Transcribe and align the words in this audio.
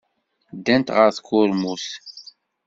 Ddant 0.57 0.93
ɣer 0.95 1.09
tkurmut. 1.15 1.85